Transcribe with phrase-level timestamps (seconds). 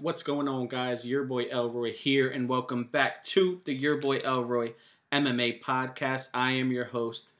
[0.00, 1.04] What's going on, guys?
[1.04, 4.74] Your boy Elroy here, and welcome back to the Your Boy Elroy
[5.10, 6.28] MMA podcast.
[6.32, 7.32] I am your host,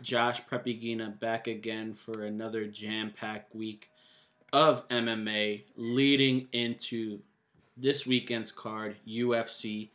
[0.00, 3.90] Josh Prep Iguina, back again for another jam packed week
[4.52, 7.18] of MMA leading into
[7.76, 9.88] this weekend's card, UFC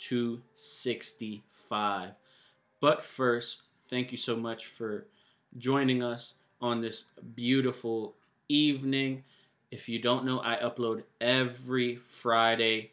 [0.00, 2.10] 265.
[2.80, 5.06] But first, thank you so much for
[5.56, 8.16] joining us on this beautiful
[8.48, 9.22] evening.
[9.70, 12.92] If you don't know, I upload every Friday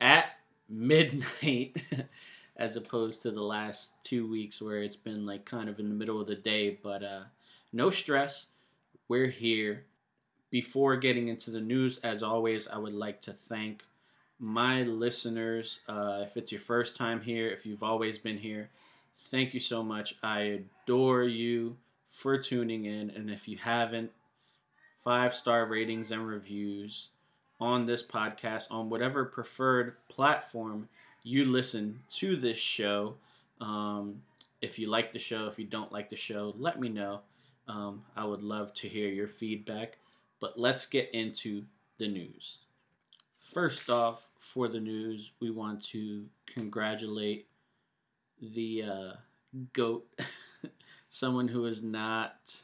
[0.00, 0.26] at
[0.68, 1.76] midnight
[2.56, 5.94] as opposed to the last two weeks where it's been like kind of in the
[5.94, 6.78] middle of the day.
[6.82, 7.22] But uh,
[7.72, 8.46] no stress.
[9.08, 9.84] We're here.
[10.50, 13.84] Before getting into the news, as always, I would like to thank
[14.38, 15.80] my listeners.
[15.88, 18.70] Uh, if it's your first time here, if you've always been here,
[19.30, 20.14] thank you so much.
[20.22, 21.76] I adore you
[22.10, 23.10] for tuning in.
[23.10, 24.10] And if you haven't,
[25.02, 27.08] five star ratings and reviews
[27.60, 30.88] on this podcast on whatever preferred platform
[31.22, 33.14] you listen to this show.
[33.60, 34.22] Um,
[34.62, 37.20] if you like the show, if you don't like the show, let me know.
[37.66, 39.98] Um, I would love to hear your feedback.
[40.40, 41.64] But let's get into
[41.98, 42.58] the news.
[43.52, 47.46] First off, for the news, we want to congratulate
[48.40, 49.12] the uh,
[49.72, 50.06] GOAT,
[51.10, 52.56] someone who is not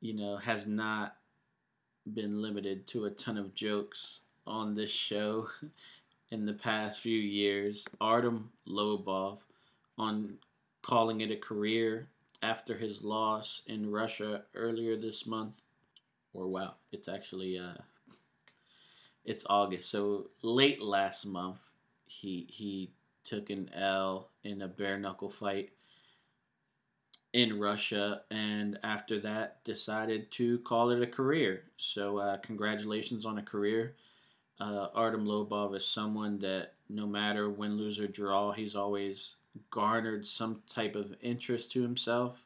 [0.00, 1.16] you know, has not
[2.14, 5.48] been limited to a ton of jokes on this show
[6.30, 7.86] in the past few years.
[8.00, 9.38] Artem Lobov
[9.98, 10.34] on
[10.82, 12.08] calling it a career
[12.42, 15.60] after his loss in Russia earlier this month.
[16.32, 17.80] Or wow, it's actually uh
[19.24, 19.90] it's August.
[19.90, 21.58] So late last month
[22.06, 22.92] he he
[23.24, 25.70] took an L in a bare knuckle fight
[27.36, 31.64] in Russia, and after that, decided to call it a career.
[31.76, 33.94] So, uh, congratulations on a career.
[34.58, 39.34] Uh, Artem Lobov is someone that no matter win, lose, or draw, he's always
[39.70, 42.42] garnered some type of interest to himself.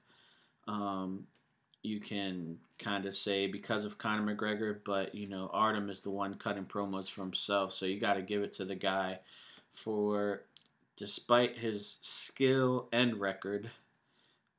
[0.66, 1.28] Um,
[1.84, 6.10] you can kind of say because of Conor McGregor, but you know, Artem is the
[6.10, 9.20] one cutting promos for himself, so you got to give it to the guy
[9.72, 10.42] for
[10.96, 13.70] despite his skill and record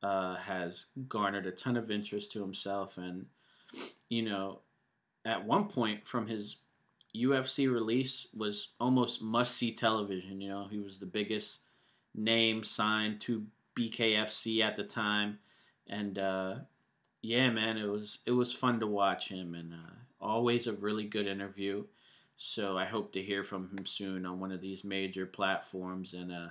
[0.03, 2.97] uh, has garnered a ton of interest to himself.
[2.97, 3.25] And,
[4.09, 4.59] you know,
[5.25, 6.57] at one point from his
[7.15, 10.41] UFC release was almost must see television.
[10.41, 11.61] You know, he was the biggest
[12.15, 13.45] name signed to
[13.77, 15.39] BKFC at the time.
[15.87, 16.55] And, uh,
[17.21, 21.05] yeah, man, it was it was fun to watch him, and uh, always a really
[21.05, 21.83] good interview.
[22.37, 26.31] So I hope to hear from him soon on one of these major platforms, and
[26.31, 26.47] uh,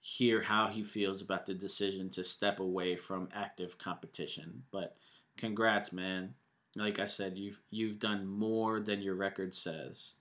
[0.00, 4.62] hear how he feels about the decision to step away from active competition.
[4.70, 4.96] But
[5.36, 6.34] congrats, man.
[6.76, 10.12] Like I said, you've you've done more than your record says.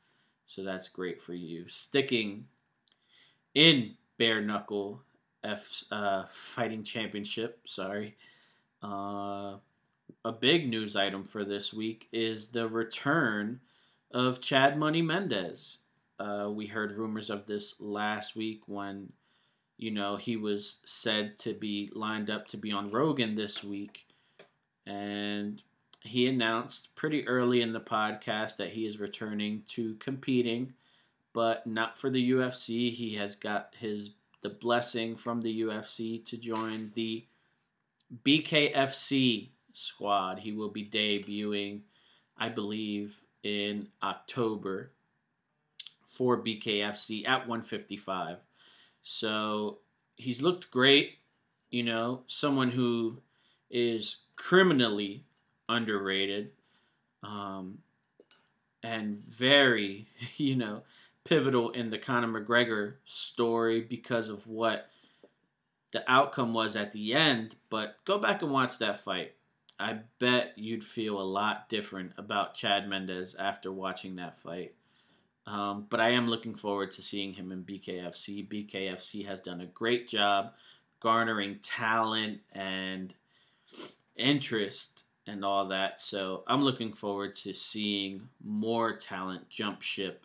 [0.45, 1.67] So that's great for you.
[1.67, 2.45] Sticking
[3.53, 5.01] in bare knuckle
[5.43, 6.25] F uh,
[6.55, 8.17] fighting championship, sorry.
[8.83, 9.57] Uh,
[10.25, 13.59] a big news item for this week is the return
[14.11, 15.81] of Chad Money Mendes.
[16.19, 19.13] Uh, we heard rumors of this last week when
[19.79, 24.05] you know, he was said to be lined up to be on Rogan this week.
[24.85, 25.61] And
[26.01, 30.73] he announced pretty early in the podcast that he is returning to competing,
[31.33, 32.93] but not for the UFC.
[32.93, 37.25] He has got his the blessing from the UFC to join the
[38.25, 40.39] BKFC squad.
[40.39, 41.81] He will be debuting,
[42.37, 44.91] I believe, in October
[46.09, 48.37] for BKFC at 155.
[49.11, 49.79] So
[50.17, 51.17] he's looked great.
[51.71, 53.21] You know, someone who
[53.71, 55.25] is criminally
[55.67, 56.51] underrated
[57.23, 57.79] um,
[58.83, 60.83] and very, you know,
[61.23, 64.91] pivotal in the Conor McGregor story because of what
[65.91, 67.55] the outcome was at the end.
[67.71, 69.33] But go back and watch that fight.
[69.79, 74.75] I bet you'd feel a lot different about Chad Mendes after watching that fight.
[75.49, 78.47] Um, but I am looking forward to seeing him in BKFC.
[78.47, 80.53] BKFC has done a great job
[80.99, 83.13] garnering talent and
[84.15, 85.99] interest and all that.
[85.99, 90.23] So I'm looking forward to seeing more talent jump ship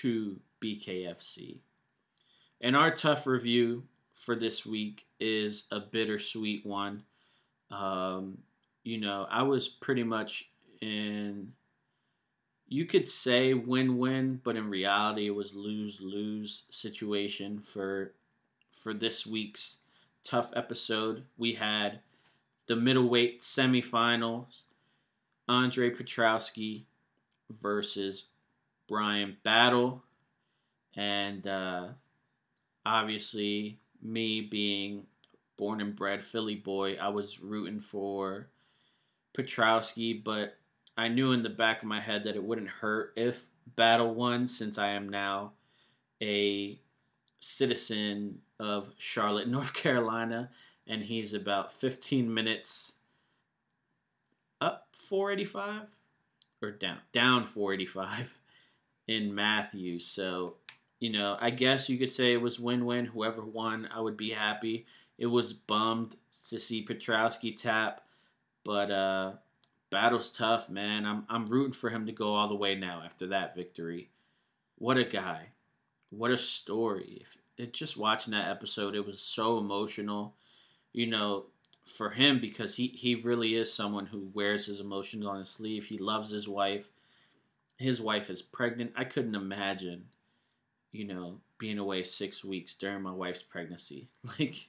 [0.00, 1.56] to BKFC.
[2.60, 3.84] And our TUF review
[4.14, 7.04] for this week is a bittersweet one.
[7.70, 8.36] Um,
[8.84, 10.50] you know, I was pretty much
[10.82, 11.52] in
[12.70, 18.12] you could say win-win, but in reality it was lose-lose situation for
[18.82, 19.78] for this week's
[20.24, 21.24] TUF episode.
[21.36, 21.98] We had
[22.66, 24.62] the middleweight semifinals,
[25.48, 26.84] Andre Petroski
[27.60, 28.26] versus
[28.88, 30.02] Brian Battle.
[30.96, 31.88] And uh,
[32.86, 35.06] obviously, me being
[35.58, 38.46] born and bred Philly boy, I was rooting for
[39.36, 40.54] Petroski, but
[41.00, 44.48] I knew in the back of my head that it wouldn't hurt if Battle won
[44.48, 45.52] since I am now
[46.20, 46.78] a
[47.40, 50.50] citizen of Charlotte, North Carolina,
[50.86, 52.92] and he's about 15 minutes
[54.60, 55.88] up 485
[56.60, 58.38] or down down 485
[59.08, 60.04] in Matthews.
[60.06, 60.56] So,
[60.98, 63.06] you know, I guess you could say it was win-win.
[63.06, 64.84] Whoever won, I would be happy.
[65.16, 66.16] It was bummed
[66.50, 68.02] to see Petroski tap,
[68.66, 69.32] but uh
[69.90, 71.04] battle's tough, man.
[71.04, 74.10] I'm I'm rooting for him to go all the way now after that victory.
[74.78, 75.48] What a guy.
[76.10, 77.26] What a story.
[77.58, 80.34] It, just watching that episode, it was so emotional.
[80.92, 81.46] You know,
[81.84, 85.84] for him because he he really is someone who wears his emotions on his sleeve.
[85.84, 86.90] He loves his wife.
[87.76, 88.92] His wife is pregnant.
[88.94, 90.04] I couldn't imagine,
[90.92, 94.08] you know, being away 6 weeks during my wife's pregnancy.
[94.38, 94.68] Like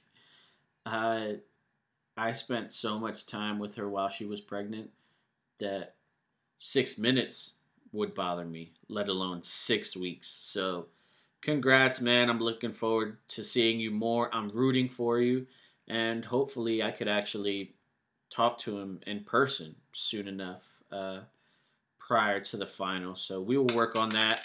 [0.84, 1.36] I
[2.16, 4.90] I spent so much time with her while she was pregnant
[5.62, 5.94] that
[6.58, 7.54] 6 minutes
[7.92, 10.28] would bother me, let alone 6 weeks.
[10.28, 10.86] So
[11.40, 12.30] congrats, man.
[12.30, 14.32] I'm looking forward to seeing you more.
[14.34, 15.46] I'm rooting for you
[15.88, 17.74] and hopefully I could actually
[18.30, 21.20] talk to him in person soon enough uh,
[21.98, 23.14] prior to the final.
[23.14, 24.42] So we will work on that.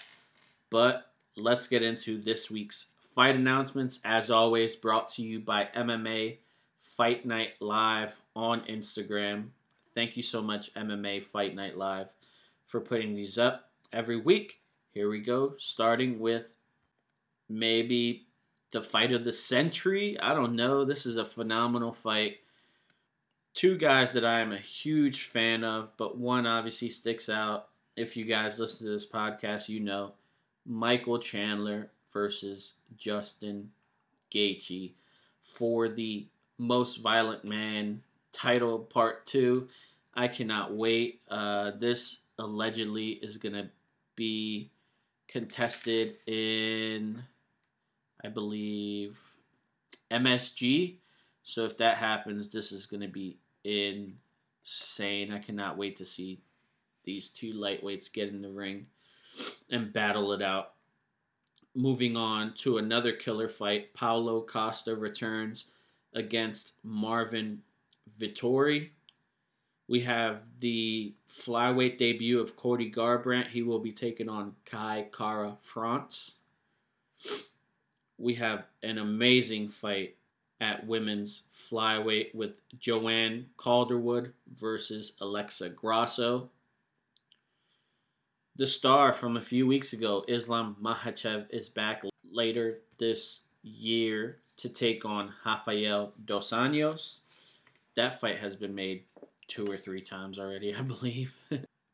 [0.69, 4.00] But let's get into this week's fight announcements.
[4.04, 6.38] As always, brought to you by MMA
[6.98, 9.50] Fight Night Live on Instagram.
[9.97, 12.09] Thank you so much, MMA Fight Night Live,
[12.67, 14.59] for putting these up every week.
[14.94, 16.53] Here we go, starting with
[17.49, 18.27] maybe
[18.71, 20.15] the fight of the century.
[20.19, 20.85] I don't know.
[20.85, 22.35] This is a phenomenal fight.
[23.55, 27.69] Two guys that I am a huge fan of, but one obviously sticks out.
[27.95, 30.11] If you guys listen to this podcast, you know
[30.67, 33.71] Michael Chandler versus Justin
[34.31, 34.91] Gaethje
[35.55, 36.27] for the
[36.59, 39.67] most violent man title part two.
[40.18, 41.22] I cannot wait.
[41.30, 43.69] Uh, this allegedly is gonna
[44.18, 44.72] be
[45.30, 47.24] contested in
[48.24, 49.19] I believe,
[50.12, 50.98] MSG.
[51.44, 55.31] So if that happens, this is going to be insane.
[55.31, 56.42] I cannot wait to see
[57.04, 58.88] these two lightweights get in the ring
[59.69, 60.74] and battle it out.
[61.75, 65.66] Moving on to another killer fight, Paulo Costa returns
[66.14, 67.62] against Marvin
[68.19, 68.90] Vettori.
[69.88, 71.13] We have the
[71.45, 73.50] flyweight debut of Cody Garbrandt.
[73.50, 76.38] He will be taking on Kai Kara France
[78.18, 80.16] we have an amazing fight
[80.60, 86.50] at women's flyweight with Joanne Calderwood versus Alexa Grasso.
[88.56, 94.69] The star from a few weeks ago, Islam Makhachev, is back later this year to
[94.69, 97.19] take on Rafael Dos Anjos.
[97.95, 99.04] That fight has been made
[99.47, 101.35] two or three times already, I believe.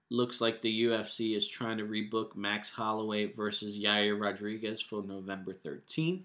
[0.09, 5.53] looks like the UFC is trying to rebook Max Holloway versus Yair Rodriguez for November
[5.53, 6.21] 13th.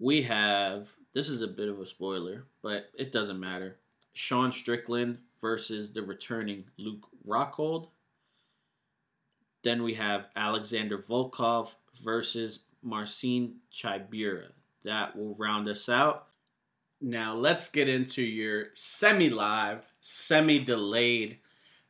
[0.00, 3.76] We have this is a bit of a spoiler, but it doesn't matter.
[4.12, 7.88] Sean Strickland versus the returning Luke Rockhold.
[9.62, 14.46] Then we have Alexander Volkov versus Marcin Tybura.
[14.84, 16.28] That will round us out.
[17.00, 21.38] Now let's get into your semi-live, semi-delayed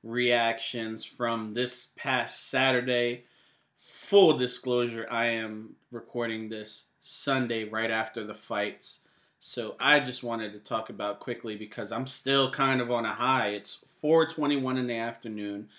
[0.05, 3.25] reactions from this past Saturday.
[3.79, 9.01] Full disclosure, I am recording this Sunday right after the fights.
[9.41, 13.13] So I just wanted to talk about quickly because I'm still kind of on a
[13.13, 13.49] high.
[13.49, 15.71] It's 4:21 in the afternoon.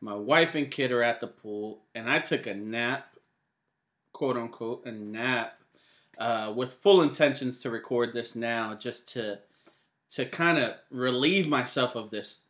[0.00, 3.16] My wife and kid are at the pool and I took a nap,
[4.12, 5.55] quote unquote, a nap
[6.18, 9.38] uh, with full intentions to record this now, just to
[10.10, 12.42] to kind of relieve myself of this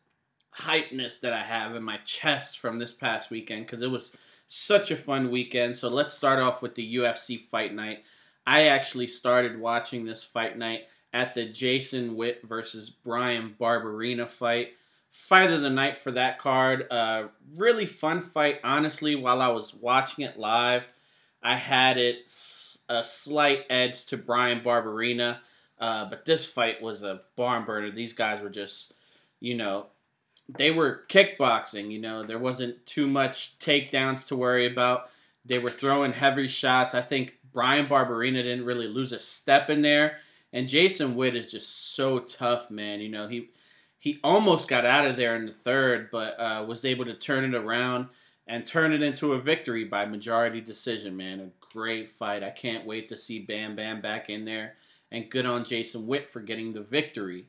[0.58, 4.90] hypeness that I have in my chest from this past weekend because it was such
[4.90, 5.76] a fun weekend.
[5.76, 8.04] So let's start off with the UFC fight night.
[8.46, 10.82] I actually started watching this fight night
[11.12, 14.70] at the Jason Witt versus Brian Barberena fight.
[15.11, 16.87] Fight of the night for that card.
[16.90, 19.14] Uh, really fun fight, honestly.
[19.14, 20.85] While I was watching it live,
[21.46, 22.28] I had it
[22.88, 25.38] a slight edge to Brian Barberena.
[25.78, 27.92] Uh, but this fight was a barn burner.
[27.92, 28.94] These guys were just,
[29.38, 29.86] you know,
[30.58, 31.92] they were kickboxing.
[31.92, 35.10] You know, there wasn't too much takedowns to worry about.
[35.44, 36.96] They were throwing heavy shots.
[36.96, 40.18] I think Brian Barberena didn't really lose a step in there.
[40.52, 43.00] And Jason Witt is just so tough, man.
[43.00, 43.50] You know, he
[43.98, 47.44] he almost got out of there in the third, but uh, was able to turn
[47.44, 48.08] it around
[48.46, 51.16] and turn it into a victory by majority decision.
[51.16, 52.42] Man, a great fight.
[52.42, 54.74] I can't wait to see Bam Bam back in there,
[55.10, 57.46] and good on Jason Witt for getting the victory.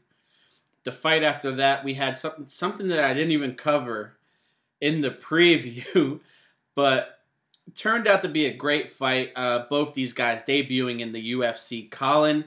[0.84, 4.14] The fight after that, we had something something that I didn't even cover
[4.82, 6.20] in the preview,
[6.76, 7.20] but
[7.76, 9.32] turned out to be a great fight.
[9.36, 11.90] Uh, both these guys debuting in the UFC.
[11.90, 12.46] Colin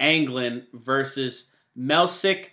[0.00, 2.46] Anglin versus Melsik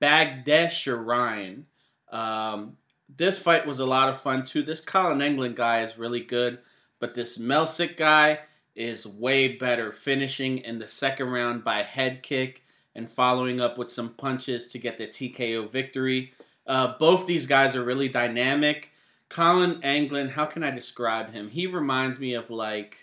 [0.00, 1.64] Baghdasaryan.
[2.10, 2.76] Um,
[3.16, 4.62] this fight was a lot of fun too.
[4.62, 6.58] This Colin Anglin guy is really good,
[6.98, 8.40] but this Melsik guy
[8.74, 12.62] is way better, finishing in the second round by head kick
[12.94, 16.32] and following up with some punches to get the TKO victory.
[16.66, 18.90] Uh, both these guys are really dynamic.
[19.28, 21.48] Colin Anglin, how can I describe him?
[21.48, 22.96] He reminds me of like,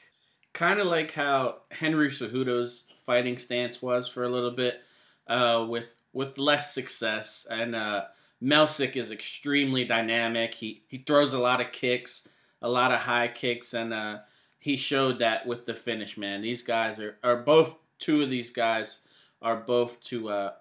[0.54, 4.82] kind of like how Henry Cejudo's fighting stance was for a little bit,
[5.28, 7.46] uh, with with less success.
[7.50, 8.06] And uh,
[8.42, 10.54] Melsik is extremely dynamic.
[10.54, 12.28] He he throws a lot of kicks,
[12.62, 14.20] a lot of high kicks, and uh,
[14.60, 16.18] he showed that with the finish.
[16.18, 19.02] Man, these guys are are both two of these guys
[19.42, 20.54] are both to uh,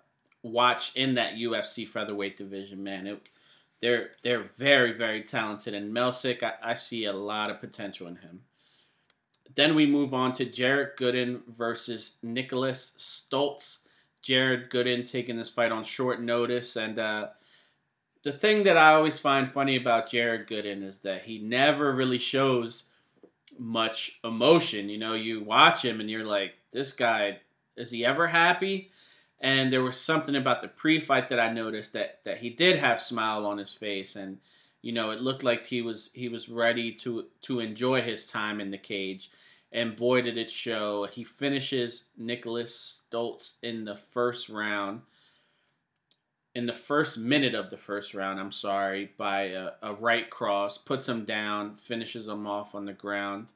[0.42, 2.82] watch in that UFC featherweight division.
[2.82, 3.28] Man, it,
[3.80, 8.16] they're they're very very talented, and Melsik, I, I see a lot of potential in
[8.16, 8.40] him.
[9.54, 13.78] Then we move on to Jared Gooden versus Nicholas Stoltz.
[14.20, 17.28] Jared Gooden taking this fight on short notice, and uh,
[18.22, 22.18] the thing that I always find funny about Jared Gooden is that he never really
[22.18, 22.84] shows
[23.58, 24.88] much emotion.
[24.88, 27.38] You know, you watch him and you're like, this guy,
[27.76, 28.90] is he ever happy?
[29.40, 33.00] And there was something about the pre-fight that I noticed that that he did have
[33.00, 34.38] smile on his face, and
[34.82, 38.60] you know, it looked like he was he was ready to to enjoy his time
[38.60, 39.30] in the cage.
[39.70, 41.06] And boy, did it show!
[41.06, 45.02] He finishes Nicholas Stoltz in the first round
[46.58, 50.76] in the first minute of the first round, I'm sorry, by a, a right cross,
[50.76, 53.46] puts him down, finishes him off on the ground,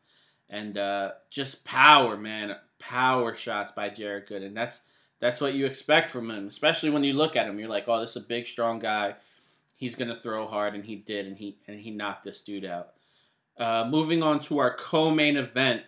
[0.49, 4.55] and uh, just power, man, power shots by Jared Gooden.
[4.55, 4.83] That's
[5.19, 7.59] that's what you expect from him, especially when you look at him.
[7.59, 9.17] You're like, oh, this is a big, strong guy.
[9.75, 12.91] He's gonna throw hard, and he did, and he and he knocked this dude out.
[13.59, 15.83] Uh, moving on to our co-main event,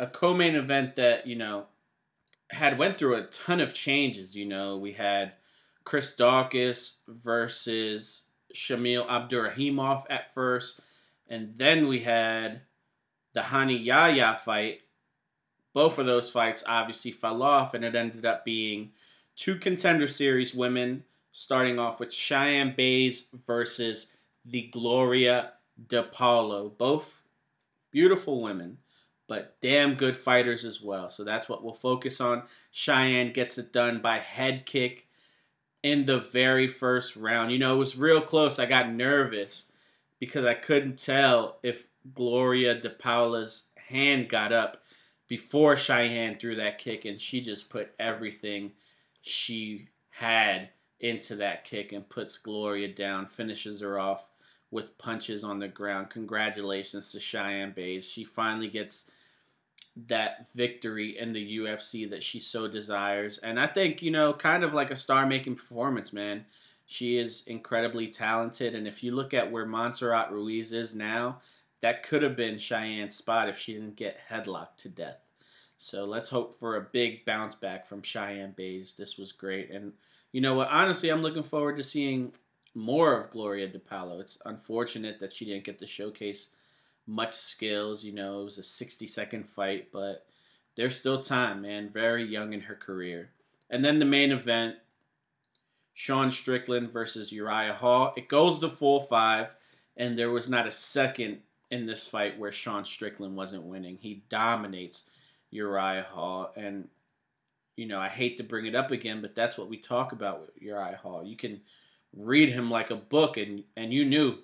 [0.00, 1.66] a co-main event that you know
[2.50, 4.34] had went through a ton of changes.
[4.34, 5.34] You know, we had
[5.88, 10.80] Chris Daukaus versus Shamil Abdurakhimov at first.
[11.28, 12.60] And then we had
[13.32, 14.82] the Rani Yahya fight.
[15.72, 18.90] Both of those fights obviously fell off, and it ended up being
[19.34, 24.12] two contender series women, starting off with Cheyenne Buys versus
[24.44, 25.52] the Gloria
[25.86, 26.76] DePaula.
[26.76, 27.22] Both
[27.90, 28.76] beautiful women,
[29.26, 31.08] but damn good fighters as well.
[31.08, 32.42] So that's what we'll focus on.
[32.72, 35.07] Cheyenne gets it done by head kick
[35.82, 37.52] in the very first round.
[37.52, 38.58] You know, it was real close.
[38.58, 39.70] I got nervous
[40.18, 44.82] because I couldn't tell if Gloria DePaula's hand got up
[45.28, 48.72] before Cheyenne threw that kick, and she just put everything
[49.20, 50.70] she had
[51.00, 54.24] into that kick and puts Gloria down, finishes her off
[54.70, 56.10] with punches on the ground.
[56.10, 58.06] Congratulations to Cheyenne Buys.
[58.06, 59.10] She finally gets
[60.06, 63.38] that victory in the UFC that she so desires.
[63.38, 66.44] And I think, you know, kind of like a star making performance, man.
[66.86, 68.74] She is incredibly talented.
[68.74, 71.40] And if you look at where Montserrat Ruiz is now,
[71.80, 75.18] that could have been Cheyenne's spot if she didn't get headlocked to death.
[75.76, 78.94] So let's hope for a big bounce back from Cheyenne Buys.
[78.94, 79.70] This was great.
[79.70, 79.92] And
[80.32, 80.68] you know what?
[80.68, 82.32] Honestly, I'm looking forward to seeing
[82.74, 84.20] more of Gloria DePaula.
[84.20, 86.50] It's unfortunate that she didn't get to showcase
[87.08, 88.04] much skills.
[88.04, 90.26] You know, it was a 60 second fight, but
[90.76, 91.90] there's still time, man.
[91.92, 93.30] Very young in her career.
[93.70, 94.76] And then the main event
[95.98, 98.12] Sean Strickland versus Uriah Hall.
[98.16, 99.48] It goes to full five,
[99.96, 101.38] and there was not a second
[101.72, 103.98] in this fight where Sean Strickland wasn't winning.
[104.00, 105.10] He dominates
[105.50, 106.52] Uriah Hall.
[106.54, 106.86] And,
[107.74, 110.40] you know, I hate to bring it up again, but that's what we talk about
[110.40, 111.24] with Uriah Hall.
[111.24, 111.60] You can
[112.16, 114.38] read him like a book, and, and you knew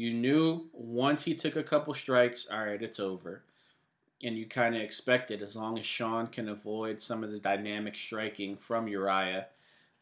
[0.00, 3.42] you knew once he took a couple strikes, all right, it's over.
[4.22, 7.98] And you kind of expected, as long as Sean can avoid some of the dynamic
[7.98, 9.48] striking from Uriah,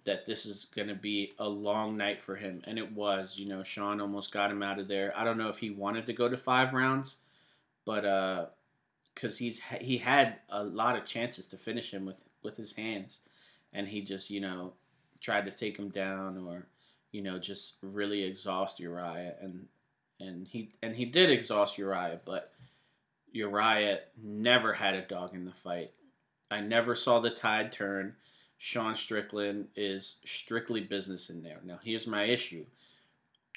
[0.04, 2.62] that this is going to be a long night for him.
[2.64, 3.34] And it was.
[3.36, 5.12] You know, Sean almost got him out of there.
[5.16, 7.18] I don't know if he wanted to go to five rounds,
[7.84, 8.46] but uh,
[9.12, 13.18] because he's he had a lot of chances to finish him with with his hands,
[13.72, 14.74] and he just you know
[15.20, 16.68] tried to take him down or
[17.10, 19.66] you know just really exhaust Uriah, and
[20.20, 22.52] and he and he did exhaust Uriah, but
[23.32, 25.92] Uriah never had a dog in the fight.
[26.50, 28.16] I never saw the tide turn.
[28.58, 31.60] Sean Strickland is strictly business in there.
[31.64, 32.64] Now, here's my issue.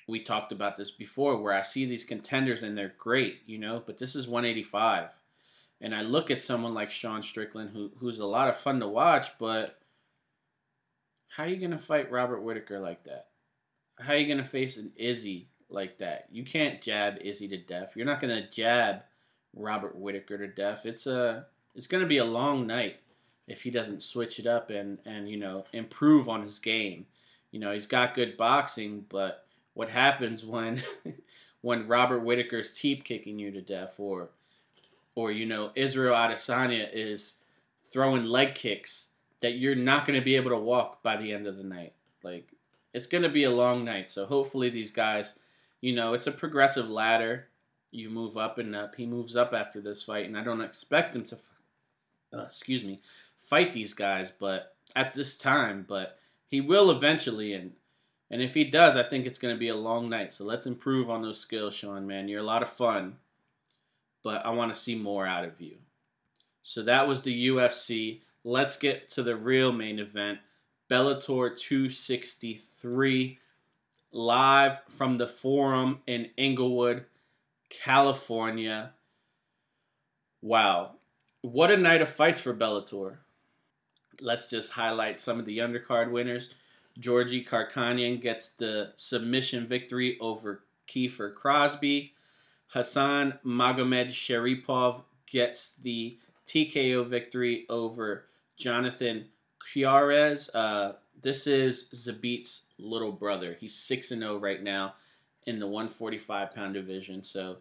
[0.08, 3.82] We talked about this before where I see these contenders and they're great, you know,
[3.86, 5.10] but this is 185.
[5.80, 8.88] And I look at someone like Sean Strickland who who's a lot of fun to
[8.88, 9.80] watch, but
[11.30, 13.28] how are you going to fight Robert Whitaker like that?
[13.98, 16.28] How are you going to face an Izzy like that?
[16.32, 17.94] You can't jab Izzy to death.
[17.96, 19.04] You're not to jab
[19.56, 20.86] Robert Whitaker to death.
[20.86, 22.98] It's a it's to be a long night
[23.48, 27.06] if he doesn't switch it up and and you know improve on his game.
[27.52, 30.84] You know, he's got good boxing, but what happens when
[31.62, 34.30] when Robert Whitaker's teep kicking you to death or
[35.16, 37.40] or you know Israel Adesanya is
[37.92, 39.10] throwing leg kicks
[39.42, 41.94] that you're not going to be able to walk by the end of the night.
[42.24, 42.52] Like
[42.94, 44.12] it's going to be a long night.
[44.12, 45.40] So hopefully these guys,
[45.82, 47.48] you know, it's a progressive ladder.
[47.92, 48.96] You move up and up.
[48.96, 51.38] He moves up after this fight, and I don't expect him to,
[52.34, 53.02] uh, excuse me,
[53.42, 57.74] fight these guys, but at this time, but he will eventually, and
[58.30, 60.32] and if he does, I think it's going to be a long night.
[60.32, 62.08] So let's improve on those skills, Sean.
[62.08, 63.18] Man, you're a lot of fun,
[64.24, 65.76] but I want to see more out of you.
[66.64, 68.22] So that was the UFC.
[68.46, 70.40] Let's get to the real main event,
[70.90, 73.38] Bellator 263,
[74.12, 77.06] live from the Forum in Inglewood,
[77.70, 78.94] California.
[80.42, 80.96] Wow,
[81.42, 83.18] what a night of fights for Bellator
[84.22, 86.52] let's just highlight some of the undercard winners.
[87.00, 92.14] Georgi Karakhanyan gets the submission victory over Kiefer Crosby.
[92.68, 98.26] Hassan Magomed Sharipov gets the TKO victory over
[98.58, 99.26] Jonathan
[99.74, 100.50] Chiarez.
[100.54, 103.56] Uh, this is Zabit's little brother.
[103.60, 104.96] He's 6 and 0 right now
[105.46, 107.24] in the 145 pound division.
[107.24, 107.58] So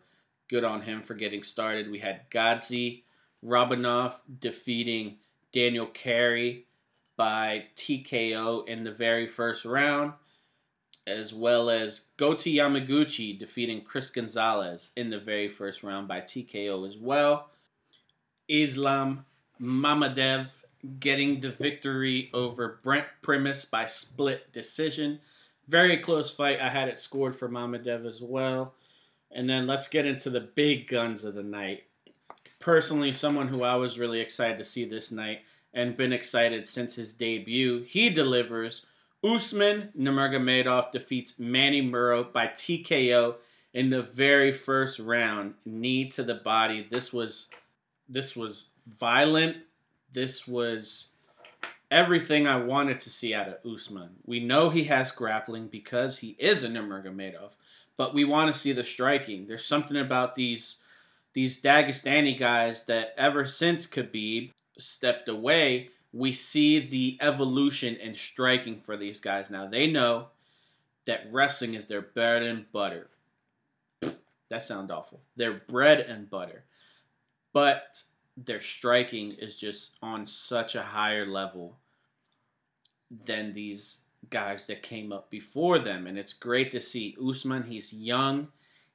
[0.49, 1.91] good on him for getting started.
[1.91, 3.03] We had Godzi
[3.45, 5.17] Rabanov defeating
[5.53, 6.67] Daniel Carey
[7.17, 10.13] by TKO in the very first round,
[11.07, 16.89] as well as Goiti Yamauchi defeating Chris Gonzalez in the very first round by TKO
[16.89, 17.51] as well.
[18.49, 19.25] Islam
[19.61, 20.49] Mammadov
[20.99, 25.21] getting the victory over Brent Primus by split decision.
[25.69, 26.61] Very close fight.
[26.61, 28.75] I had it scored for Mammadov as well.
[29.31, 31.85] And then let's get into the big guns of the night
[32.61, 35.41] personally someone who I was really excited to see this night
[35.75, 37.83] and been excited since his debut.
[37.83, 38.87] He delivers.
[39.25, 43.37] Usman Nurmagomedov defeats Manny Muro by TKO
[43.75, 46.87] in the very first round, knee to the body.
[46.91, 47.49] This was
[48.09, 49.59] this was violent.
[50.13, 51.13] This was
[51.91, 54.11] everything I wanted to see out of Usman.
[54.25, 57.51] We know he has grappling because he is a Nurmagomedov,
[57.97, 59.47] but we want to see the striking.
[59.47, 60.79] There's something about these
[61.33, 68.81] these Dagestani guys that ever since Khabib stepped away, we see the evolution in striking
[68.81, 69.69] for these guys now.
[69.69, 70.29] They know
[71.07, 73.09] that wrestling is their bread and butter.
[74.49, 75.21] That sounds awful.
[75.37, 76.65] Their bread and butter.
[77.53, 78.03] But
[78.37, 81.77] their striking is just on such a higher level
[83.25, 86.07] than these guys that came up before them.
[86.07, 87.65] And it's great to see Usman.
[87.65, 88.49] He's young.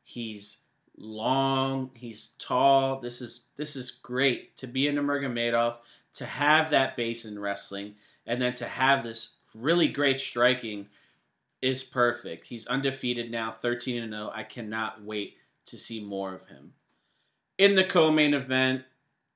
[0.03, 0.59] He's
[0.97, 2.99] long, he's tall.
[2.99, 5.77] This is this is great to be in Nurmagomedov,
[6.15, 7.95] to have that base in wrestling,
[8.25, 10.87] and then to have this really great striking
[11.61, 12.45] is perfect.
[12.45, 14.31] He's undefeated now, 13 and 0.
[14.33, 16.73] I cannot wait to see more of him.
[17.57, 18.83] In the co-main event,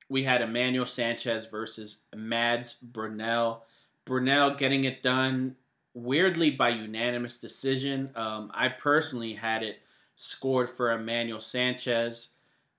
[0.10, 3.64] we had Emmanuel Sanchez versus Mads Burnell.
[4.06, 5.56] Burnell getting it done
[5.94, 8.12] weirdly by unanimous decision.
[8.16, 9.78] Um, I personally had it
[10.16, 12.34] scored for Emmanuel Sanchez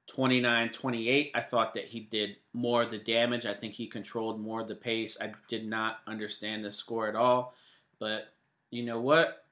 [0.09, 1.31] 29 28.
[1.35, 3.47] I thought that he did more of the damage.
[3.47, 5.17] I think he controlled more of the pace.
[5.21, 7.55] I did not understand the score at all.
[8.01, 8.29] But
[8.71, 9.45] you know what?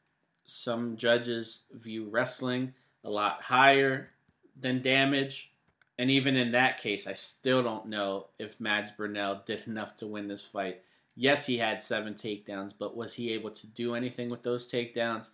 [0.44, 4.10] Some judges view wrestling a lot higher
[4.58, 5.52] than damage.
[5.98, 10.06] And even in that case, I still don't know if Mads Burnell did enough to
[10.06, 10.82] win this fight.
[11.16, 15.30] Yes, he had seven takedowns, but was he able to do anything with those takedowns?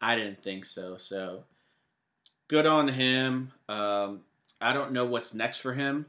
[0.00, 0.96] I didn't think so.
[0.96, 1.44] So
[2.48, 3.52] good on him.
[3.68, 4.20] Um,
[4.60, 6.06] I don't know what's next for him,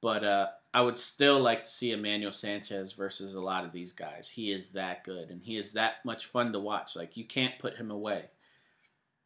[0.00, 3.92] but uh, I would still like to see Emmanuel Sanchez versus a lot of these
[3.92, 4.28] guys.
[4.28, 6.96] He is that good, and he is that much fun to watch.
[6.96, 8.24] Like you can't put him away,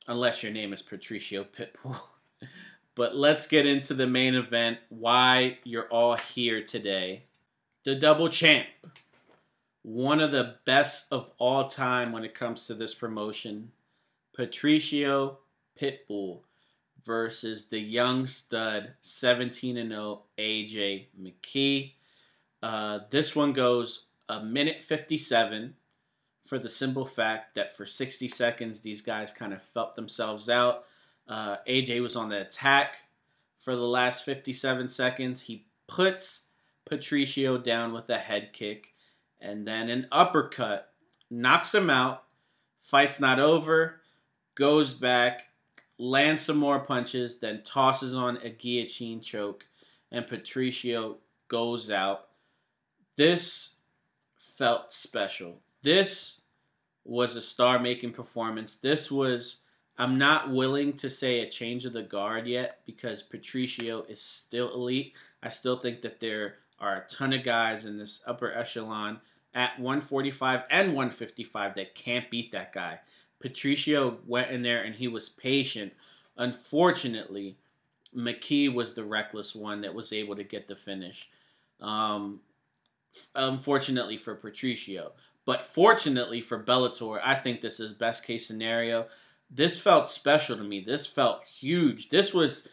[0.07, 1.99] unless your name is Patricio Pitbull.
[2.95, 4.79] but let's get into the main event.
[4.89, 7.25] Why you're all here today?
[7.85, 8.67] The double champ,
[9.83, 13.71] one of the best of all time when it comes to this promotion,
[14.35, 15.39] Patricio
[15.79, 16.41] Pitbull
[17.05, 21.93] versus the young stud 17 and 0 AJ McKee.
[22.63, 25.75] Uh, this one goes a minute 57
[26.47, 30.85] for the simple fact that for 60 seconds, these guys kind of felt themselves out.
[31.29, 32.97] Uh, AJ was on the attack
[33.61, 35.43] for the last 57 seconds.
[35.43, 36.45] He puts
[36.85, 38.95] Patricio down with a head kick
[39.41, 40.93] and then an uppercut,
[41.31, 42.25] knocks him out.
[42.83, 44.01] Fight's not over,
[44.55, 45.49] goes back,
[45.99, 49.67] lands some more punches, then tosses on a guillotine choke,
[50.11, 52.29] and Patricio goes out.
[53.17, 53.77] This
[54.57, 55.61] felt special.
[55.83, 56.41] This
[57.05, 58.77] was a star making performance.
[58.77, 59.61] This was,
[59.97, 64.75] I'm not willing to say a change of the guard yet because Patricio is still
[64.75, 65.13] elite.
[65.43, 69.21] I still think that there are a ton of guys in this upper echelon
[69.55, 72.99] at 145 and 155 that can't beat that guy.
[73.41, 75.93] Patricio went in there and he was patient.
[76.37, 77.57] Unfortunately,
[78.17, 81.29] McKee was the reckless one that was able to get the finish.
[81.81, 82.41] Um,
[83.35, 85.13] unfortunately for Patricio.
[85.47, 89.07] But fortunately for Bellator, I think this is best case scenario.
[89.55, 90.81] This felt special to me.
[90.81, 92.09] This felt huge.
[92.09, 92.69] This was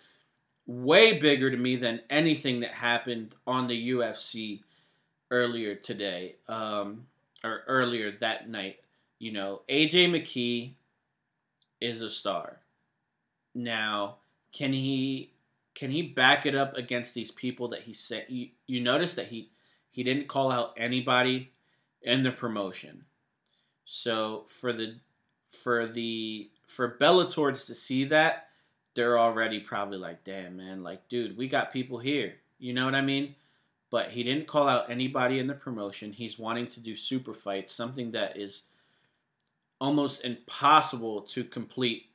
[0.65, 4.62] way bigger to me than anything that happened on the UFC
[5.30, 7.06] earlier today, um,
[7.44, 8.78] or earlier that night.
[9.20, 10.74] You know, AJ McKee
[11.80, 12.58] is a star.
[13.54, 14.17] Now,
[14.52, 15.34] can he
[15.76, 18.26] can he back it up against these people that he said?
[18.28, 19.52] You, you notice that he
[19.89, 21.52] he didn't call out anybody
[22.02, 23.06] in the promotion.
[23.86, 24.96] So for the
[25.52, 28.48] for the for Bellator to see that,
[28.94, 32.36] they're already probably like, damn man, like dude, we got people here.
[32.60, 33.36] You know what I mean?
[33.90, 36.14] But he didn't call out anybody in the promotion.
[36.14, 38.64] He's wanting to do super fights, something that is
[39.82, 42.06] almost impossible to complete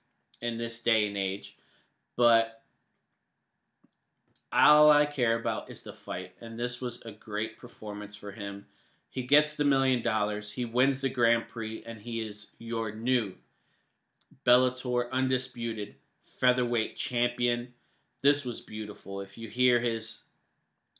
[0.41, 1.57] in this day and age.
[2.17, 2.63] But
[4.53, 8.65] all I care about is the fight, and this was a great performance for him.
[9.11, 13.35] He gets the million dollars, he wins the Grand Prix, and he is your new
[14.45, 15.97] Bellator undisputed
[16.39, 17.73] featherweight champion.
[18.23, 19.21] This was beautiful.
[19.21, 20.25] If you hear his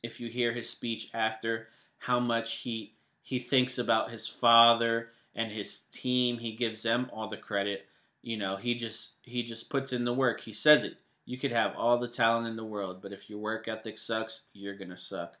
[0.03, 5.51] if you hear his speech after how much he he thinks about his father and
[5.51, 7.85] his team, he gives them all the credit.
[8.21, 10.41] You know, he just he just puts in the work.
[10.41, 10.97] He says it.
[11.25, 14.43] You could have all the talent in the world, but if your work ethic sucks,
[14.53, 15.35] you're going to suck.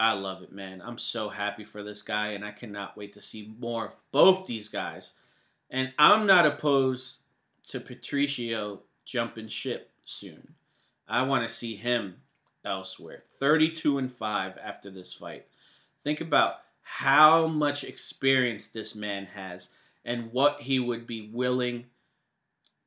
[0.00, 0.80] I love it, man.
[0.82, 4.46] I'm so happy for this guy, and I cannot wait to see more of both
[4.46, 5.14] these guys.
[5.72, 7.20] And I'm not opposed
[7.68, 10.54] to Patricio jumping ship soon.
[11.08, 12.16] I want to see him
[12.64, 13.24] elsewhere.
[13.40, 15.46] 32 and 5 after this fight.
[16.04, 19.70] Think about how much experience this man has
[20.04, 21.86] and what he would be willing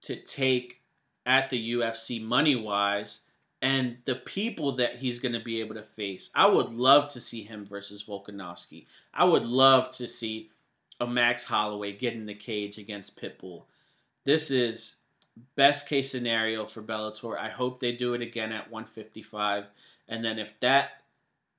[0.01, 0.81] to take
[1.25, 3.21] at the UFC money wise
[3.61, 6.29] and the people that he's going to be able to face.
[6.35, 8.85] I would love to see him versus Volkanovski.
[9.11, 10.51] I would love to see
[10.99, 13.63] a Max Holloway get in the cage against Pitbull.
[14.23, 14.97] This is
[15.55, 17.37] best case scenario for Bellator.
[17.37, 19.65] I hope they do it again at 155.
[20.07, 21.03] And then if that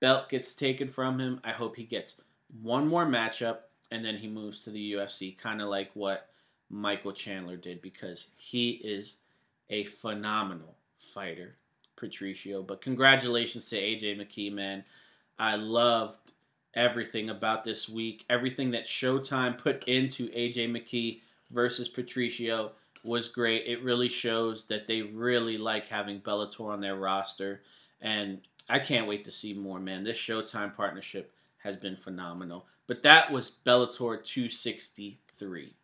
[0.00, 2.20] belt gets taken from him, I hope he gets
[2.62, 3.58] one more matchup
[3.90, 6.30] and then he moves to the UFC, kind of like what
[6.70, 9.18] Michael Chandler did because he is
[9.70, 10.74] a phenomenal
[11.14, 11.56] fighter.
[11.96, 12.62] Patricio.
[12.62, 14.84] But congratulations to AJ McKee, man.
[15.38, 16.32] I loved
[16.76, 18.24] everything about this week.
[18.30, 22.70] Everything that Showtime put into AJ McKee versus Patricio
[23.02, 23.66] was great.
[23.66, 27.62] It really shows that they really like having Bellator on their roster.
[28.00, 30.04] And I can't wait to see more, man.
[30.04, 32.66] This Showtime partnership has been phenomenal.
[32.86, 35.74] But that was Bellator 263.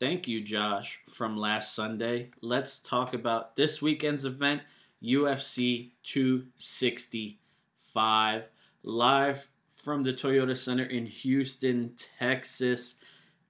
[0.00, 2.30] Thank you, Josh, from last Sunday.
[2.40, 4.62] Let's talk about this weekend's event
[5.02, 8.42] UFC 265,
[8.82, 9.46] live
[9.82, 12.96] from the Toyota Center in Houston, Texas,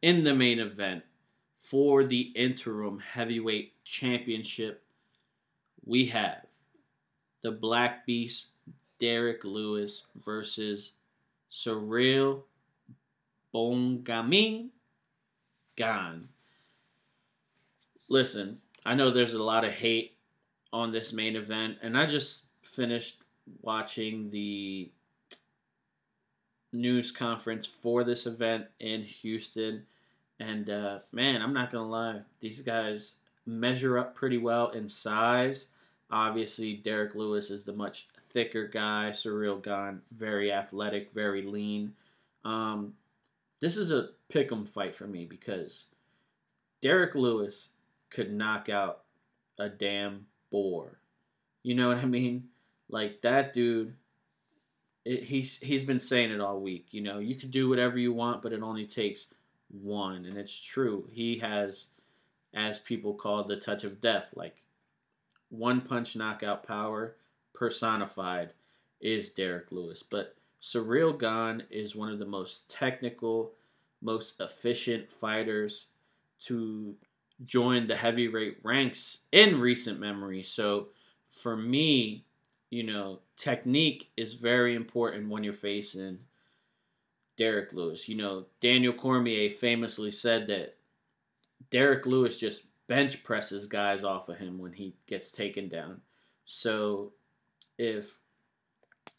[0.00, 1.04] in the main event
[1.60, 4.82] for the interim heavyweight championship.
[5.84, 6.46] We have
[7.42, 8.48] the Black Beast,
[8.98, 10.92] Derrick Lewis versus
[11.50, 12.42] Ciryl
[13.54, 14.68] Bongamin
[15.76, 16.28] Gan.
[18.08, 20.16] Listen, I know there's a lot of hate
[20.72, 23.18] on this main event, and I just finished
[23.60, 24.90] watching the
[26.72, 29.84] news conference for this event in Houston.
[30.40, 35.68] And uh, man, I'm not gonna lie, these guys measure up pretty well in size.
[36.10, 39.10] Obviously, Derrick Lewis is the much thicker guy.
[39.12, 41.94] Ciryl Gane, very athletic, very lean.
[42.44, 42.94] Um,
[43.60, 45.84] this is a pick'em fight for me because
[46.82, 47.68] Derrick Lewis
[48.10, 49.04] could knock out
[49.58, 50.98] a damn boar.
[51.62, 52.48] You know what I mean?
[52.88, 53.94] Like that dude
[55.04, 56.86] it, he's he's been saying it all week.
[56.90, 59.32] You know, you can do whatever you want, but it only takes
[59.70, 61.08] one, and it's true.
[61.10, 61.88] He has,
[62.54, 64.56] as people call the touch of death, like
[65.50, 67.16] one punch knockout power
[67.54, 68.50] personified
[69.00, 70.02] is Derrick Lewis.
[70.02, 73.52] But Ciryl Gane is one of the most technical,
[74.00, 75.88] most efficient fighters
[76.40, 76.94] to
[77.44, 80.42] join the heavyweight ranks in recent memory.
[80.42, 80.88] So
[81.30, 82.24] for me,
[82.70, 86.16] you know, technique is very important when you're facing
[87.36, 88.08] Derrick Lewis.
[88.08, 90.76] You know, Daniel Cormier famously said that
[91.70, 96.00] Derrick Lewis just bench presses guys off of him when he gets taken down.
[96.44, 97.14] So
[97.78, 98.16] if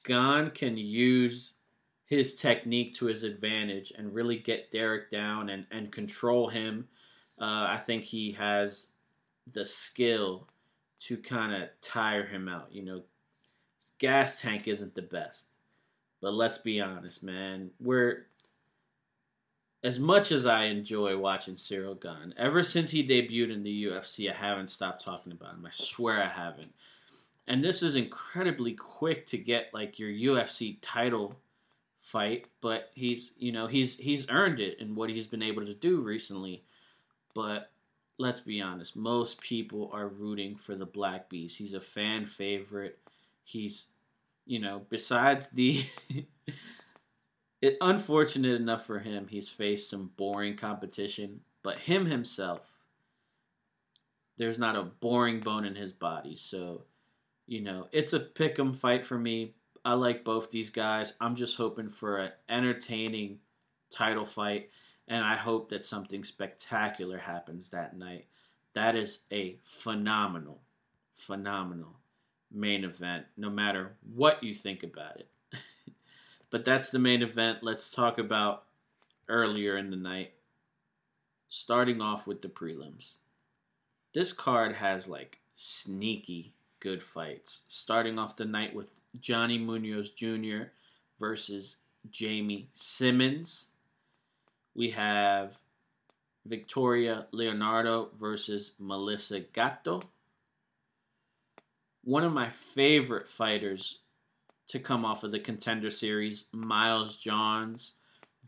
[0.06, 1.56] Gane can use
[2.06, 6.88] his technique to his advantage and really get Derrick down and, and control him,
[7.42, 8.88] uh, I think he has
[9.52, 10.48] the skill
[11.02, 12.72] to kind of tire him out.
[12.72, 13.02] You know,
[14.00, 15.48] gas tank isn't the best.
[16.22, 17.72] But let's be honest, man.
[17.80, 18.28] We're
[19.84, 24.32] as much as I enjoy watching Ciryl Gane, ever since he debuted in the UFC,
[24.32, 25.66] I haven't stopped talking about him.
[25.66, 26.74] I swear I haven't.
[27.48, 31.36] And this is incredibly quick to get like your UFC title
[32.02, 35.74] fight, but he's you know he's he's earned it in what he's been able to
[35.74, 36.64] do recently.
[37.34, 37.70] But
[38.18, 41.58] let's be honest, most people are rooting for the Black Beast.
[41.58, 43.00] He's a fan favorite.
[43.44, 43.88] He's
[44.46, 45.86] you know, besides the
[47.62, 52.62] it unfortunate enough for him, he's faced some boring competition, but him himself
[54.38, 56.36] there's not a boring bone in his body.
[56.36, 56.84] So,
[57.46, 59.54] you know, it's a pick 'em fight for me.
[59.86, 61.16] I like both these guys.
[61.22, 63.40] I'm just hoping for an entertaining
[63.90, 64.72] title fight,
[65.08, 68.28] and I hope that something spectacular happens that night.
[68.74, 70.62] That is a phenomenal,
[71.16, 72.00] phenomenal
[72.54, 75.28] main event, no matter what you think about it.
[76.52, 77.60] but that's the main event.
[77.62, 78.64] Let's talk about
[79.28, 80.34] earlier in the night,
[81.50, 83.16] starting off with the prelims.
[84.14, 87.62] This card has like sneaky good fights.
[87.68, 88.88] Starting off the night with
[89.20, 90.66] Johnny Munoz Jr.
[91.20, 91.78] versus
[92.12, 93.68] Jamie Simmons.
[94.76, 95.58] We have
[96.46, 100.02] Victoria Leonardo versus Melissa Gatto
[102.04, 104.00] one of my favorite fighters
[104.68, 107.94] to come off of the contender series, Miles Johns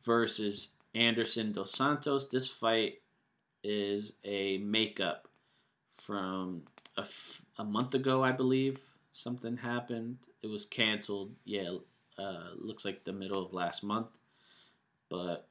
[0.03, 2.29] versus Anderson Dos Santos.
[2.29, 3.01] This fight
[3.63, 5.27] is a makeup
[5.97, 6.63] from
[6.97, 8.79] a, f- a month ago, I believe.
[9.11, 10.17] Something happened.
[10.43, 11.31] It was canceled.
[11.45, 11.77] Yeah,
[12.17, 14.07] uh, looks like the middle of last month.
[15.09, 15.47] But,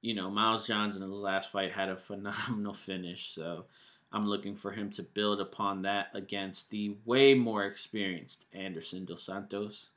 [0.00, 3.34] you know, Miles Johns in his last fight had a phenomenal finish.
[3.34, 3.64] So
[4.12, 9.24] I'm looking for him to build upon that against the way more experienced Anderson Dos
[9.24, 9.88] Santos.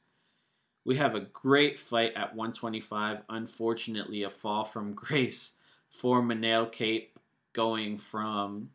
[0.85, 3.19] We have a great fight at 125.
[3.29, 5.53] Unfortunately, a fall from grace
[5.89, 7.17] for Manel Kape
[7.53, 8.69] going from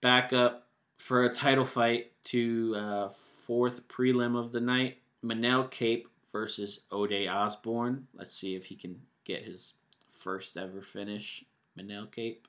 [0.00, 3.08] backup for a title fight to uh,
[3.46, 4.98] fourth prelim of the night.
[5.24, 8.06] Manel Kape versus Ode Osborne.
[8.14, 9.74] Let's see if he can get his
[10.22, 11.44] first ever finish.
[11.78, 12.46] Manel Kape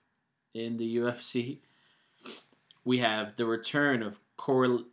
[0.53, 1.57] in the UFC.
[2.83, 4.85] We have the return of Cor-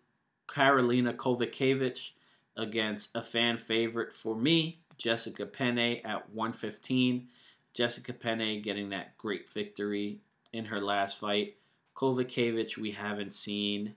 [0.48, 2.10] Karolina Kowalkiewicz
[2.56, 7.28] against a fan favorite for me, Jessica Penne at 115.
[7.74, 10.18] Jessica Penne getting that great victory
[10.52, 11.56] in her last fight.
[11.94, 13.94] Kowalkiewicz we haven't seen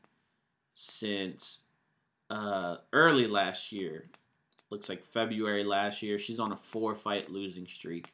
[0.74, 1.62] since
[2.30, 4.06] uh, early last year.
[4.69, 6.17] Looks like February last year.
[6.17, 8.08] She's on a four fight losing streak.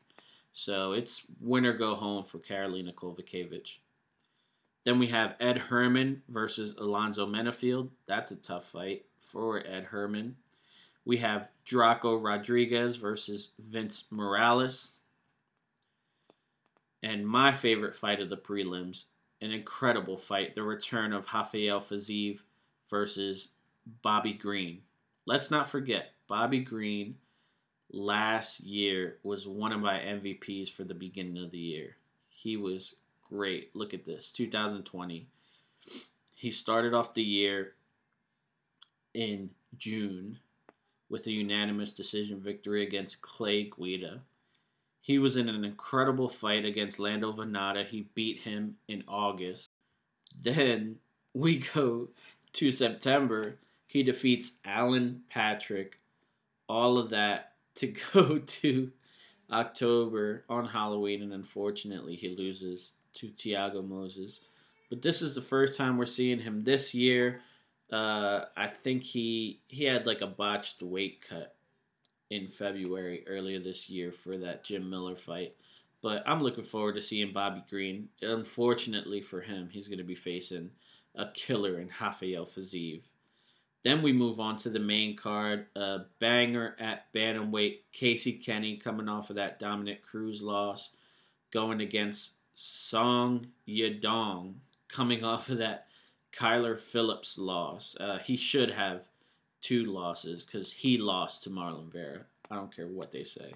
[0.57, 3.73] So it's win or go home for Karolina Kowalkiewicz.
[4.85, 7.89] Then we have Ed Herman versus Alonzo Menifield.
[8.07, 10.35] That's a tough fight for Ed Herman.
[11.05, 14.93] We have Drako Rodriguez versus Vince Morales.
[17.03, 19.03] And my favorite fight of the prelims,
[19.39, 22.39] an incredible fight, the return of Rafael Fiziev
[22.89, 23.49] versus
[24.01, 24.81] Bobby Green.
[25.27, 27.17] Let's not forget, Bobby Green
[27.91, 31.97] last year was one of my MVPs for the beginning of the year.
[32.29, 32.95] He was
[33.29, 33.75] great.
[33.75, 35.27] Look at this 2020.
[36.35, 37.73] He started off the year
[39.13, 40.39] in June
[41.09, 44.21] with a unanimous decision victory against Clay Guida.
[45.01, 47.85] He was in an incredible fight against Lando Vannata.
[47.85, 49.69] He beat him in August.
[50.43, 50.97] Then
[51.33, 52.09] we go
[52.53, 53.57] to September.
[53.87, 55.97] He defeats Alan Patrick.
[56.67, 58.91] All of that to go to
[59.51, 64.41] October on Halloween, and unfortunately, he loses to Thiago Moisés.
[64.89, 67.41] But this is the first time we're seeing him this year
[67.91, 71.55] Uh, I think he he had like a botched weight cut
[72.29, 75.55] in February earlier this year for that Jim Miller fight.
[76.01, 78.09] But I'm looking forward to seeing Bobby Green.
[78.21, 80.71] Unfortunately for him, he's going to be facing
[81.15, 83.01] a killer in Rafael Fiziev.
[83.87, 85.67] Then we move on to the main card.
[85.73, 87.83] A banger at bantamweight.
[87.93, 90.89] Casey Kenney coming off of that Dominick Cruz loss,
[91.53, 94.55] going against Song Yadong,
[94.89, 95.87] coming off of that
[96.37, 97.95] Kyler Phillips loss.
[97.97, 99.07] Uh, he should have
[99.61, 102.25] two losses because he lost to Marlon Vera.
[102.51, 103.53] I don't care what they say.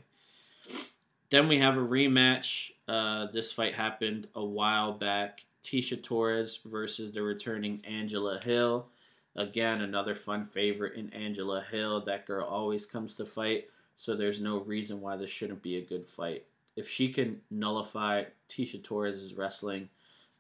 [1.30, 2.72] Then we have a rematch.
[2.88, 5.44] Uh, this fight happened a while back.
[5.66, 8.88] Tisha Torres versus the returning Angela Hill.
[9.36, 12.02] Again, another fun favorite in Angela Hill.
[12.02, 15.86] That girl always comes to fight, so there's no reason why this shouldn't be a
[15.86, 16.46] good fight.
[16.76, 19.90] If she can nullify Tisha Torres' wrestling,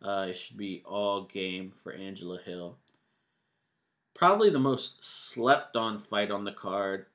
[0.01, 2.77] uh, it should be all game for Angela Hill.
[4.13, 7.06] Probably the most slept on fight on the card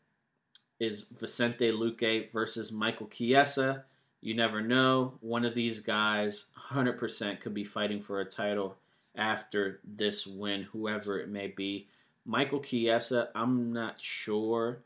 [0.81, 3.85] is Vicente Luque versus Michael Chiesa.
[4.21, 5.15] You never know.
[5.21, 8.77] One of these guys, 100%, could be fighting for a title
[9.17, 11.89] after this win, whoever it may be.
[12.25, 14.79] Michael Chiesa, I'm not sure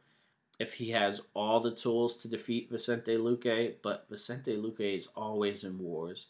[0.58, 5.64] if he has all the tools to defeat Vicente Luque, but Vicente Luque is always
[5.64, 6.26] in wars.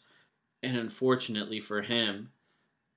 [0.63, 2.31] And unfortunately for him,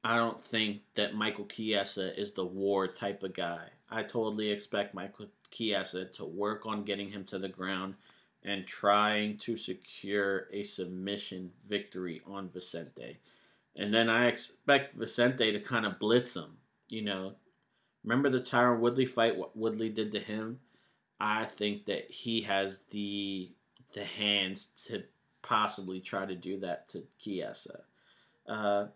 [0.05, 3.69] I don't think that Michael Chiesa is the war type of guy.
[3.91, 7.95] I totally expect Michael Chiesa to work on getting him to the ground
[8.45, 13.19] and trying to secure a submission victory on Vicente.
[13.77, 16.57] And then I expect Vicente to kind of blitz him.
[16.89, 17.33] You know,
[18.05, 19.37] remember the Tyron Woodley fight?
[19.37, 20.61] What Woodley did to him?
[21.21, 23.51] I think that he has the
[23.95, 25.03] the hands to
[25.43, 27.81] possibly try to do that to Chiesa.
[28.49, 28.87] Uh,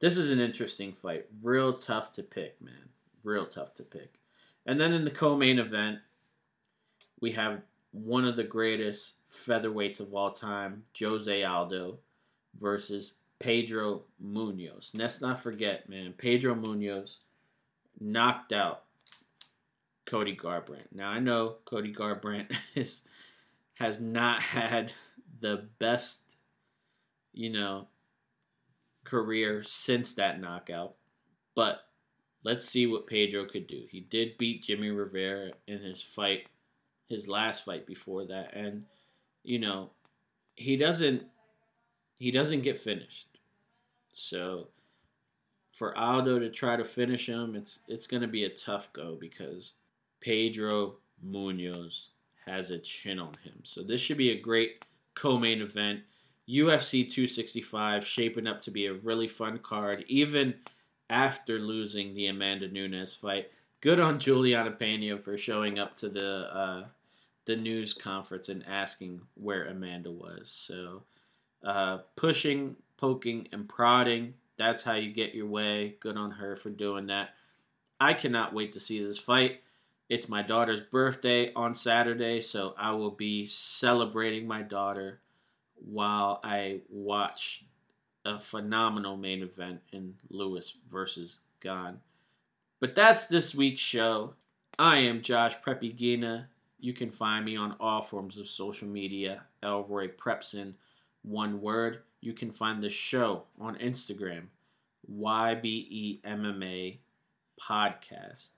[0.00, 1.26] this is an interesting fight.
[1.42, 2.88] Real tough to pick, man.
[3.22, 4.12] Real tough to pick.
[4.66, 5.98] And then in the co-main event,
[7.20, 9.14] we have one of the greatest
[9.46, 11.98] featherweights of all time, Jose Aldo,
[12.60, 14.90] versus Pedro Munhoz.
[14.94, 17.18] Let's not forget, man, Pedro Munhoz
[17.98, 18.84] knocked out
[20.06, 20.92] Cody Garbrandt.
[20.92, 23.02] Now I know Cody Garbrandt is
[23.74, 24.92] has not had
[25.40, 26.20] the best,
[27.32, 27.88] you know,
[29.02, 30.94] career since that knockout,
[31.56, 31.80] but
[32.44, 33.86] let's see what Pedro could do.
[33.90, 36.46] He did beat Jimmy Rivera in his fight,
[37.08, 38.84] his last fight before that, and
[39.42, 39.90] you know,
[40.54, 41.24] he doesn't
[42.14, 43.31] he doesn't get finished.
[44.12, 44.68] So
[45.72, 49.16] for Aldo to try to finish him, it's it's going to be a tough go
[49.20, 49.72] because
[50.20, 50.96] Pedro
[51.26, 52.08] Munhoz
[52.46, 53.60] has a chin on him.
[53.64, 56.00] So this should be a great co-main event.
[56.48, 60.54] UFC 265 shaping up to be a really fun card, even
[61.08, 63.50] after losing the Amanda Nunes fight.
[63.80, 66.84] Good on Juliana Pena for showing up to the uh,
[67.44, 70.50] the news conference and asking where Amanda was.
[70.50, 71.02] So
[71.64, 74.32] uh, pushing poking and prodding.
[74.56, 75.96] That's how you get your way.
[75.98, 77.30] Good on her for doing that.
[78.00, 79.60] I cannot wait to see this fight.
[80.08, 85.18] It's my daughter's birthday on Saturday, so I will be celebrating my daughter
[85.84, 87.64] while I watch
[88.24, 91.98] a phenomenal main event in Lewis versus Gane.
[92.78, 94.34] But that's this week's show.
[94.78, 96.44] I am Josh Prep Iguina.
[96.78, 100.74] You can find me on all forms of social media, Elroy Prepson,
[101.22, 102.02] one word.
[102.22, 104.44] You can find the show on Instagram,
[105.12, 106.98] YBE MMA
[107.60, 108.50] Podcast,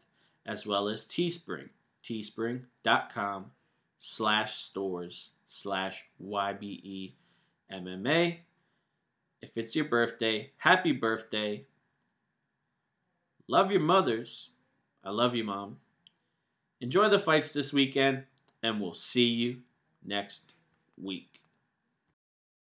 [0.44, 1.70] as well as Teespring,
[2.04, 3.46] teespring.com
[3.96, 7.14] slash stores slash YBE
[7.72, 8.36] MMA.
[9.40, 11.64] If it's your birthday, happy birthday.
[13.48, 14.50] Love your mothers.
[15.02, 15.78] I love you, Mom.
[16.82, 18.24] Enjoy the fights this weekend,
[18.62, 19.60] and we'll see you
[20.04, 20.52] next
[21.02, 21.33] week.